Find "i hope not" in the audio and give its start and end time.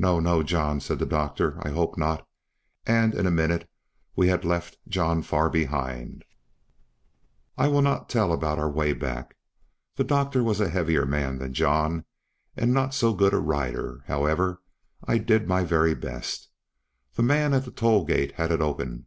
1.64-2.26